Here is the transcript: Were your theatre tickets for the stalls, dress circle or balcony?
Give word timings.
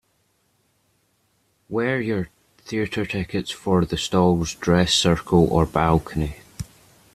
Were 1.69 1.99
your 2.01 2.29
theatre 2.57 3.05
tickets 3.05 3.51
for 3.51 3.85
the 3.85 3.97
stalls, 3.97 4.55
dress 4.55 4.95
circle 4.95 5.47
or 5.53 5.67
balcony? 5.67 6.37